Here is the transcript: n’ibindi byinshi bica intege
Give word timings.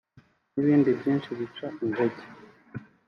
n’ibindi 0.53 0.89
byinshi 0.99 1.29
bica 1.37 1.67
intege 1.85 2.21